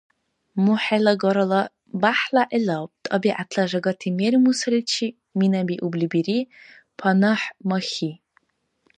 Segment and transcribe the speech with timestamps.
[0.63, 1.61] МухӀела Гарала
[2.01, 6.39] бяхӀла гӀелаб, тӀабигӀятла жагати мер-мусаличиб минабиубли бири
[6.99, 8.11] ПанахӀмахьи.